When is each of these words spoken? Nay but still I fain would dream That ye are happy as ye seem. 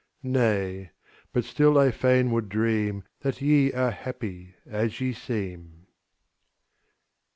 Nay 0.23 0.89
but 1.31 1.43
still 1.43 1.77
I 1.77 1.91
fain 1.91 2.31
would 2.31 2.49
dream 2.49 3.03
That 3.19 3.39
ye 3.39 3.71
are 3.73 3.91
happy 3.91 4.55
as 4.65 4.99
ye 4.99 5.13
seem. 5.13 5.85